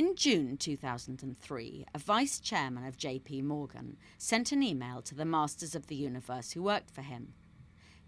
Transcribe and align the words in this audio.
In 0.00 0.16
June 0.16 0.56
2003, 0.56 1.84
a 1.92 1.98
vice 1.98 2.40
chairman 2.40 2.86
of 2.86 2.96
JP 2.96 3.44
Morgan 3.44 3.98
sent 4.16 4.50
an 4.50 4.62
email 4.62 5.02
to 5.02 5.14
the 5.14 5.26
masters 5.26 5.74
of 5.74 5.88
the 5.88 5.94
universe 5.94 6.52
who 6.52 6.62
worked 6.62 6.90
for 6.90 7.02
him. 7.02 7.34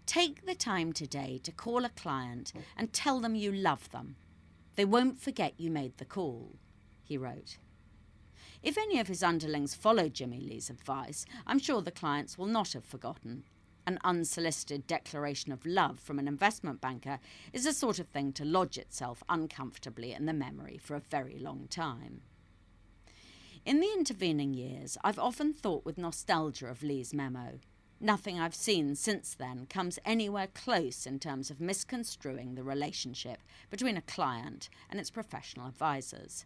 Take 0.07 0.47
the 0.47 0.55
time 0.55 0.91
today 0.91 1.39
to 1.43 1.51
call 1.51 1.85
a 1.85 1.89
client 1.89 2.51
and 2.75 2.91
tell 2.91 3.19
them 3.19 3.35
you 3.35 3.51
love 3.51 3.91
them. 3.91 4.15
They 4.75 4.85
won't 4.85 5.21
forget 5.21 5.53
you 5.59 5.69
made 5.69 5.97
the 5.97 6.05
call, 6.05 6.55
he 7.03 7.15
wrote. 7.15 7.59
If 8.63 8.75
any 8.75 8.99
of 8.99 9.07
his 9.07 9.21
underlings 9.21 9.75
followed 9.75 10.15
Jimmy 10.15 10.39
Lee's 10.39 10.71
advice, 10.71 11.27
I'm 11.45 11.59
sure 11.59 11.83
the 11.83 11.91
clients 11.91 12.39
will 12.39 12.47
not 12.47 12.73
have 12.73 12.85
forgotten. 12.85 13.43
An 13.85 13.99
unsolicited 14.03 14.87
declaration 14.87 15.51
of 15.51 15.65
love 15.65 15.99
from 15.99 16.17
an 16.17 16.27
investment 16.27 16.79
banker 16.79 17.19
is 17.51 17.65
the 17.65 17.73
sort 17.73 17.99
of 17.99 18.07
thing 18.07 18.31
to 18.33 18.45
lodge 18.45 18.77
itself 18.77 19.23
uncomfortably 19.27 20.13
in 20.13 20.25
the 20.25 20.33
memory 20.33 20.79
for 20.81 20.95
a 20.95 21.01
very 21.01 21.37
long 21.37 21.67
time. 21.69 22.21
In 23.65 23.79
the 23.79 23.93
intervening 23.93 24.53
years, 24.53 24.97
I've 25.03 25.19
often 25.19 25.53
thought 25.53 25.85
with 25.85 25.97
nostalgia 25.97 26.67
of 26.67 26.83
Lee's 26.83 27.13
memo. 27.13 27.59
Nothing 27.99 28.39
I've 28.39 28.55
seen 28.55 28.95
since 28.95 29.33
then 29.33 29.67
comes 29.69 29.99
anywhere 30.03 30.47
close 30.47 31.05
in 31.05 31.19
terms 31.19 31.49
of 31.49 31.61
misconstruing 31.61 32.55
the 32.55 32.63
relationship 32.63 33.39
between 33.69 33.95
a 33.95 34.01
client 34.01 34.69
and 34.89 34.99
its 34.99 35.09
professional 35.09 35.67
advisors. 35.67 36.45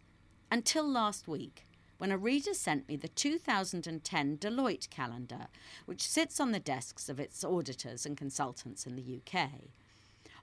Until 0.50 0.88
last 0.88 1.26
week, 1.26 1.66
when 1.98 2.12
a 2.12 2.18
reader 2.18 2.54
sent 2.54 2.88
me 2.88 2.96
the 2.96 3.08
2010 3.08 4.38
Deloitte 4.38 4.88
calendar, 4.88 5.48
which 5.84 6.06
sits 6.06 6.40
on 6.40 6.52
the 6.52 6.60
desks 6.60 7.08
of 7.08 7.20
its 7.20 7.44
auditors 7.44 8.06
and 8.06 8.16
consultants 8.16 8.86
in 8.86 8.94
the 8.94 9.20
UK. 9.20 9.50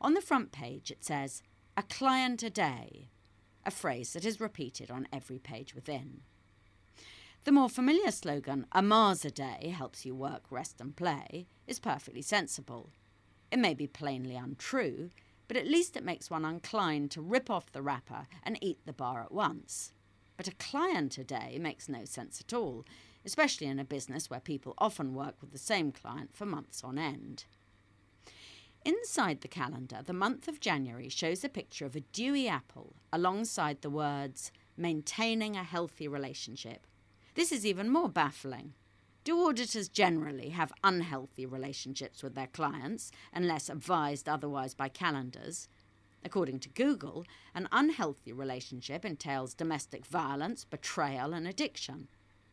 On 0.01 0.13
the 0.13 0.21
front 0.21 0.51
page, 0.51 0.91
it 0.91 1.03
says, 1.03 1.41
A 1.77 1.83
client 1.83 2.43
a 2.43 2.49
day, 2.49 3.07
a 3.65 3.71
phrase 3.71 4.13
that 4.13 4.25
is 4.25 4.41
repeated 4.41 4.91
on 4.91 5.07
every 5.13 5.39
page 5.39 5.73
within. 5.73 6.21
The 7.45 7.53
more 7.53 7.69
familiar 7.69 8.11
slogan, 8.11 8.65
A 8.73 8.81
Mars 8.81 9.23
a 9.23 9.31
day 9.31 9.73
helps 9.75 10.05
you 10.05 10.13
work, 10.13 10.43
rest, 10.49 10.81
and 10.81 10.95
play, 10.95 11.47
is 11.67 11.79
perfectly 11.79 12.21
sensible. 12.21 12.89
It 13.51 13.59
may 13.59 13.73
be 13.73 13.87
plainly 13.87 14.35
untrue, 14.35 15.11
but 15.47 15.55
at 15.55 15.67
least 15.67 15.95
it 15.95 16.03
makes 16.03 16.29
one 16.29 16.43
inclined 16.43 17.11
to 17.11 17.21
rip 17.21 17.49
off 17.49 17.71
the 17.71 17.81
wrapper 17.81 18.27
and 18.43 18.57
eat 18.61 18.79
the 18.85 18.93
bar 18.93 19.21
at 19.21 19.31
once. 19.31 19.93
But 20.37 20.47
a 20.47 20.55
client 20.55 21.17
a 21.17 21.23
day 21.23 21.57
makes 21.59 21.87
no 21.87 22.05
sense 22.05 22.41
at 22.41 22.53
all, 22.53 22.85
especially 23.25 23.67
in 23.67 23.79
a 23.79 23.85
business 23.85 24.29
where 24.29 24.39
people 24.39 24.73
often 24.77 25.13
work 25.13 25.35
with 25.41 25.51
the 25.51 25.57
same 25.57 25.91
client 25.91 26.35
for 26.35 26.45
months 26.45 26.83
on 26.83 26.97
end. 26.97 27.45
Inside 28.83 29.41
the 29.41 29.47
calendar, 29.47 30.01
the 30.05 30.13
month 30.13 30.47
of 30.47 30.59
January 30.59 31.09
shows 31.09 31.43
a 31.43 31.49
picture 31.49 31.85
of 31.87 31.95
a 31.95 32.01
dewy 32.01 32.47
apple 32.47 32.93
alongside 33.11 33.81
the 33.81 33.89
words, 33.89 34.51
maintaining 34.77 35.55
a 35.55 35.63
healthy 35.63 36.07
relationship. 36.07 36.85
This 37.33 37.51
is 37.51 37.65
even 37.65 37.89
more 37.89 38.09
baffling. 38.09 38.73
Do 39.23 39.43
auditors 39.47 39.89
generally 39.89 40.49
have 40.49 40.71
unhealthy 40.83 41.47
relationships 41.47 42.21
with 42.21 42.35
their 42.35 42.45
clients 42.45 43.11
unless 43.33 43.69
advised 43.69 44.29
otherwise 44.29 44.75
by 44.75 44.87
calendars? 44.87 45.67
According 46.25 46.59
to 46.61 46.69
Google, 46.69 47.23
an 47.53 47.69
unhealthy 47.71 48.33
relationship 48.33 49.05
entails 49.05 49.53
domestic 49.53 50.07
violence, 50.07 50.65
betrayal, 50.65 51.33
and 51.33 51.47
addiction. 51.47 52.07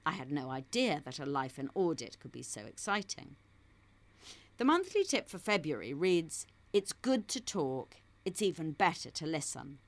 I 0.05 0.12
had 0.12 0.31
no 0.31 0.50
idea 0.50 1.00
that 1.06 1.19
a 1.19 1.25
life 1.25 1.59
in 1.59 1.71
audit 1.75 2.21
could 2.21 2.33
be 2.33 2.43
so 2.43 2.60
exciting. 2.60 3.37
The 4.59 4.66
monthly 4.66 5.05
tip 5.05 5.27
for 5.27 5.38
February 5.38 5.94
reads 5.94 6.47
It's 6.75 6.93
good 6.93 7.28
to 7.28 7.41
talk, 7.41 7.97
it's 8.27 8.43
even 8.43 8.72
better 8.72 9.10
to 9.10 9.27
listen. 9.27 9.78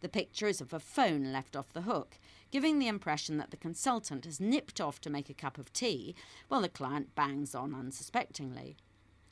The 0.00 0.10
picture 0.10 0.46
is 0.46 0.60
of 0.60 0.74
a 0.74 0.78
phone 0.78 1.32
left 1.32 1.56
off 1.56 1.72
the 1.72 1.82
hook, 1.82 2.18
giving 2.50 2.78
the 2.78 2.88
impression 2.88 3.38
that 3.38 3.50
the 3.50 3.56
consultant 3.56 4.26
has 4.26 4.38
nipped 4.38 4.82
off 4.82 5.00
to 5.00 5.10
make 5.10 5.30
a 5.30 5.34
cup 5.34 5.56
of 5.56 5.72
tea 5.72 6.14
while 6.48 6.60
the 6.60 6.68
client 6.68 7.14
bangs 7.14 7.54
on 7.54 7.74
unsuspectingly. 7.74 8.76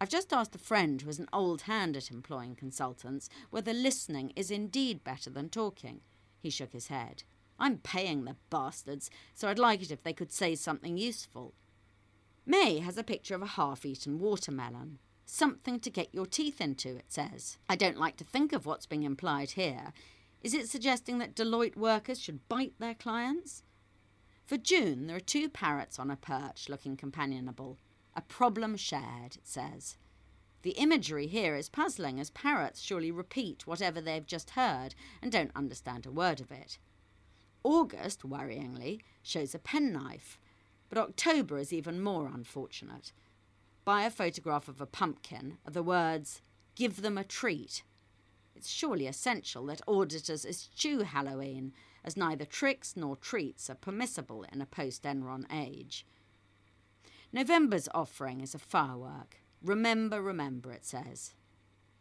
I've 0.01 0.09
just 0.09 0.33
asked 0.33 0.55
a 0.55 0.59
friend 0.59 1.03
who 1.03 1.11
is 1.11 1.19
an 1.19 1.29
old 1.33 1.63
hand 1.63 1.97
at 1.97 2.11
employing 2.11 2.55
consultants 2.55 3.29
whether 3.51 3.73
listening 3.73 4.33
is 4.37 4.51
indeed 4.51 5.03
better 5.03 5.29
than 5.29 5.49
talking. 5.49 6.01
He 6.39 6.51
shook 6.51 6.73
his 6.73 6.87
head. 6.87 7.25
I'm 7.59 7.79
paying 7.79 8.25
the 8.25 8.37
bastards, 8.51 9.11
so 9.35 9.49
I'd 9.49 9.59
like 9.59 9.83
it 9.83 9.91
if 9.91 10.05
they 10.05 10.13
could 10.13 10.31
say 10.31 10.55
something 10.55 10.97
useful. 10.97 11.55
May 12.47 12.79
has 12.79 12.97
a 12.97 13.03
picture 13.03 13.35
of 13.35 13.43
a 13.43 13.47
half 13.47 13.85
eaten 13.85 14.21
watermelon. 14.21 14.99
Something 15.27 15.81
to 15.81 15.91
get 15.91 16.15
your 16.15 16.27
teeth 16.27 16.61
into, 16.61 16.97
it 16.97 17.13
says. 17.13 17.59
I 17.69 17.75
don't 17.75 17.99
like 17.99 18.17
to 18.19 18.25
think 18.25 18.53
of 18.53 18.65
what's 18.65 18.87
being 18.87 19.03
implied 19.03 19.51
here. 19.51 19.93
Is 20.43 20.55
it 20.55 20.69
suggesting 20.69 21.19
that 21.19 21.35
Deloitte 21.35 21.77
workers 21.77 22.21
should 22.21 22.49
bite 22.49 22.75
their 22.79 22.95
clients? 22.95 23.65
For 24.47 24.57
June, 24.57 25.09
there 25.09 25.17
are 25.17 25.21
two 25.21 25.51
parrots 25.51 25.99
on 25.99 26.11
a 26.11 26.17
perch 26.17 26.69
looking 26.69 26.97
companionable. 26.97 27.77
A 28.17 28.23
problem 28.23 28.77
shared, 28.77 29.37
it 29.37 29.47
says. 29.47 29.97
The 30.63 30.71
imagery 30.73 31.27
here 31.27 31.55
is 31.55 31.69
puzzling, 31.69 32.19
as 32.19 32.31
parrots 32.31 32.81
surely 32.81 33.11
repeat 33.11 33.67
whatever 33.67 34.01
they've 34.01 34.27
just 34.27 34.51
heard 34.51 34.95
and 35.23 35.31
don't 35.31 35.53
understand 35.55 36.05
a 36.05 36.11
word 36.11 36.41
of 36.41 36.51
it. 36.51 36.79
August, 37.63 38.23
worryingly, 38.23 39.01
shows 39.23 39.55
a 39.55 39.59
penknife, 39.59 40.39
but 40.89 40.99
October 40.99 41.59
is 41.59 41.73
even 41.73 42.01
more 42.01 42.27
unfortunate. 42.27 43.13
By 43.85 44.03
a 44.03 44.11
photograph 44.11 44.69
of 44.69 44.81
a 44.81 44.87
pumpkin 44.87 45.59
are 45.67 45.73
the 45.73 45.83
words, 45.83 46.43
Give 46.79 47.03
them 47.03 47.19
a 47.19 47.25
treat. 47.25 47.83
It's 48.55 48.69
surely 48.69 49.09
essential 49.09 49.67
that 49.67 49.81
auditors 49.89 50.47
eschew 50.47 51.01
Halloween, 51.01 51.73
as 52.05 52.17
neither 52.17 52.45
tricks 52.45 52.97
nor 52.97 53.17
treats 53.17 53.69
are 53.69 53.75
permissible 53.75 54.45
in 54.53 54.61
a 54.61 54.67
post 54.67 55.03
Enron 55.03 55.45
age. 55.53 56.07
November's 57.31 57.91
offering 57.95 58.41
is 58.41 58.55
a 58.55 58.59
firework. 58.59 59.43
Remember, 59.63 60.23
remember, 60.23 60.73
it 60.73 60.87
says. 60.87 61.35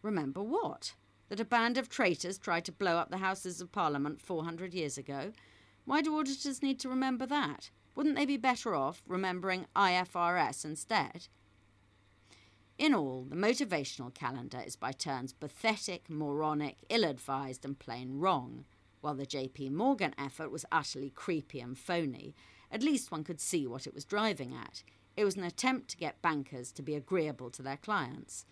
Remember 0.02 0.42
what? 0.42 0.94
That 1.28 1.42
a 1.42 1.46
band 1.46 1.78
of 1.78 1.90
traitors 1.90 2.38
tried 2.38 2.64
to 2.66 2.72
blow 2.72 2.96
up 2.96 3.10
the 3.10 3.18
Houses 3.18 3.60
of 3.60 3.74
Parliament 3.74 4.22
400 4.22 4.74
years 4.74 4.98
ago? 4.98 5.34
Why 5.84 6.02
do 6.02 6.18
auditors 6.18 6.64
need 6.64 6.80
to 6.80 6.90
remember 6.90 7.26
that? 7.26 7.72
Wouldn't 7.94 8.16
they 8.16 8.26
be 8.26 8.38
better 8.38 8.74
off 8.74 9.04
remembering 9.06 9.66
IFRS 9.76 10.64
instead? 10.64 11.28
In 12.78 12.94
all, 12.94 13.26
the 13.28 13.36
motivational 13.36 14.14
calendar 14.14 14.62
is 14.66 14.78
by 14.78 14.94
turns 14.94 15.34
pathetic, 15.34 16.10
moronic, 16.10 16.78
ill 16.90 17.04
advised, 17.04 17.66
and 17.66 17.78
plain 17.78 18.20
wrong. 18.20 18.64
While 19.02 19.16
the 19.16 19.26
JP 19.26 19.72
Morgan 19.72 20.14
effort 20.18 20.52
was 20.52 20.66
utterly 20.72 21.10
creepy 21.10 21.60
and 21.60 21.78
phony, 21.78 22.34
at 22.72 22.84
least 22.84 23.12
one 23.12 23.24
could 23.24 23.42
see 23.42 23.68
what 23.68 23.88
it 23.88 23.94
was 23.94 24.06
driving 24.06 24.54
at. 24.54 24.84
It 25.18 25.26
was 25.26 25.36
an 25.36 25.44
attempt 25.44 25.90
to 25.90 25.98
get 25.98 26.22
bankers 26.22 26.72
to 26.74 26.84
be 26.84 26.94
agreeable 26.94 27.50
to 27.50 27.64
their 27.64 27.78
clients. 27.78 28.46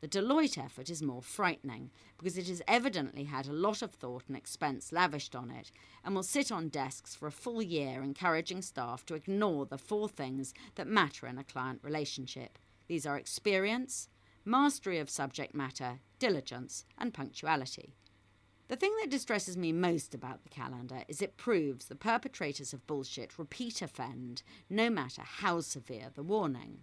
The 0.00 0.08
Deloitte 0.08 0.56
effort 0.56 0.88
is 0.88 1.02
more 1.02 1.20
frightening 1.20 1.90
because 2.16 2.38
it 2.38 2.48
has 2.48 2.62
evidently 2.66 3.24
had 3.24 3.46
a 3.46 3.52
lot 3.52 3.82
of 3.82 3.92
thought 3.92 4.24
and 4.26 4.36
expense 4.36 4.92
lavished 4.92 5.36
on 5.36 5.50
it 5.50 5.70
and 6.02 6.14
will 6.14 6.22
sit 6.22 6.50
on 6.50 6.68
desks 6.68 7.14
for 7.14 7.26
a 7.26 7.32
full 7.32 7.60
year 7.60 8.02
encouraging 8.02 8.62
staff 8.62 9.04
to 9.06 9.14
ignore 9.14 9.66
the 9.66 9.76
four 9.76 10.08
things 10.08 10.54
that 10.76 10.86
matter 10.86 11.26
in 11.26 11.36
a 11.38 11.44
client 11.44 11.80
relationship. 11.82 12.58
These 12.88 13.04
are 13.04 13.18
experience, 13.18 14.08
mastery 14.42 14.98
of 14.98 15.10
subject 15.10 15.54
matter, 15.54 16.00
diligence, 16.18 16.86
and 16.96 17.12
punctuality. 17.12 17.94
The 18.68 18.76
thing 18.76 18.92
that 19.00 19.10
distresses 19.10 19.56
me 19.56 19.72
most 19.72 20.12
about 20.12 20.42
the 20.42 20.48
calendar 20.48 21.04
is 21.06 21.22
it 21.22 21.36
proves 21.36 21.86
the 21.86 21.94
perpetrators 21.94 22.72
of 22.72 22.86
bullshit 22.88 23.38
repeat 23.38 23.80
offend, 23.80 24.42
no 24.68 24.90
matter 24.90 25.22
how 25.22 25.60
severe 25.60 26.10
the 26.12 26.24
warning. 26.24 26.82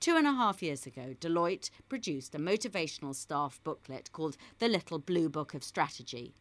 Two 0.00 0.16
and 0.16 0.26
a 0.26 0.32
half 0.32 0.60
years 0.60 0.86
ago, 0.86 1.14
Deloitte 1.20 1.70
produced 1.88 2.34
a 2.34 2.38
motivational 2.38 3.14
staff 3.14 3.60
booklet 3.62 4.10
called 4.12 4.36
The 4.58 4.68
Little 4.68 4.98
Blue 4.98 5.28
Book 5.28 5.54
of 5.54 5.62
Strategy. 5.62 6.34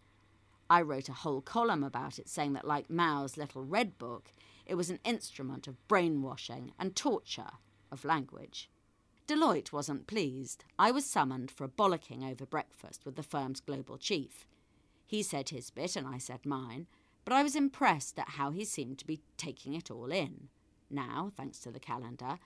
I 0.69 0.81
wrote 0.81 1.07
a 1.07 1.13
whole 1.13 1.41
column 1.41 1.83
about 1.83 2.17
it 2.17 2.27
saying 2.27 2.53
that, 2.53 2.67
like 2.67 2.89
Mao's 2.89 3.37
Little 3.37 3.63
Red 3.63 3.99
Book, 3.99 4.33
it 4.65 4.75
was 4.75 4.89
an 4.89 4.99
instrument 5.05 5.67
of 5.67 5.87
brainwashing 5.87 6.71
and 6.79 6.95
torture 6.95 7.51
of 7.91 8.03
language. 8.03 8.69
Deloitte 9.27 9.73
wasn't 9.73 10.07
pleased. 10.07 10.63
I 10.79 10.89
was 10.91 11.05
summoned 11.05 11.51
for 11.51 11.65
a 11.65 11.69
bollocking 11.69 12.23
over 12.23 12.45
breakfast 12.45 13.05
with 13.05 13.17
the 13.17 13.23
firm's 13.23 13.59
global 13.59 13.97
chief. 13.97 14.47
He 15.05 15.21
said 15.21 15.49
his 15.49 15.69
bit 15.69 15.97
and 15.97 16.07
I 16.07 16.17
said 16.17 16.45
mine, 16.45 16.87
but 17.25 17.33
I 17.33 17.43
was 17.43 17.55
impressed 17.55 18.17
at 18.17 18.29
how 18.29 18.51
he 18.51 18.63
seemed 18.63 18.99
to 18.99 19.05
be 19.05 19.19
taking 19.35 19.73
it 19.73 19.91
all 19.91 20.13
in. 20.13 20.47
Now, 20.89 21.33
thanks 21.35 21.59
to 21.59 21.71
the 21.71 21.79
calendar, 21.79 22.39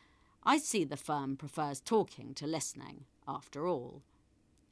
I 0.43 0.57
see 0.57 0.83
the 0.83 0.97
firm 0.97 1.37
prefers 1.37 1.79
talking 1.79 2.33
to 2.33 2.47
listening, 2.47 3.05
after 3.27 3.67
all. 3.67 4.01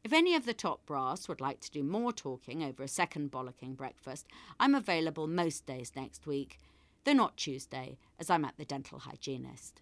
If 0.04 0.12
any 0.12 0.34
of 0.34 0.46
the 0.46 0.54
top 0.56 0.84
brass 0.88 1.28
would 1.28 1.42
like 1.42 1.60
to 1.60 1.72
do 1.72 1.84
more 1.84 2.12
talking 2.12 2.64
over 2.64 2.82
a 2.82 2.88
second 2.88 3.32
bollocking 3.32 3.78
breakfast, 3.78 4.26
I'm 4.60 4.74
available 4.74 5.28
most 5.28 5.68
days 5.68 5.92
next 5.96 6.26
week, 6.26 6.60
though 7.04 7.14
not 7.14 7.38
Tuesday, 7.38 8.00
as 8.18 8.32
I'm 8.32 8.46
at 8.46 8.58
the 8.58 8.66
dental 8.66 8.98
hygienist. 8.98 9.82